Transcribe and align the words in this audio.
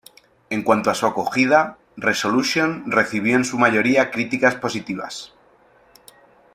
En 0.49 0.63
cuanto 0.63 0.89
a 0.89 0.95
su 0.95 1.05
acogida, 1.05 1.77
"Resolution" 1.95 2.85
recibió 2.89 3.35
en 3.35 3.45
su 3.45 3.59
mayoría 3.59 4.09
críticas 4.09 4.55
positivas. 4.55 5.31